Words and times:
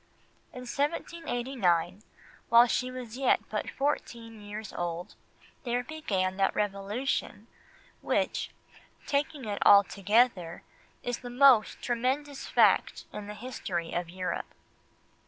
In 0.51 0.61
1789, 0.61 2.01
while 2.49 2.65
she 2.65 2.89
was 2.89 3.17
yet 3.19 3.39
but 3.51 3.69
fourteen 3.69 4.41
years 4.41 4.73
old, 4.73 5.13
there 5.63 5.83
began 5.83 6.37
that 6.37 6.55
Revolution 6.55 7.45
which, 8.01 8.49
taking 9.05 9.45
it 9.45 9.61
altogether, 9.63 10.63
is 11.03 11.19
the 11.19 11.29
most 11.29 11.83
tremendous 11.83 12.47
fact 12.47 13.05
in 13.13 13.27
the 13.27 13.35
history 13.35 13.93
of 13.93 14.09
Europe. 14.09 14.55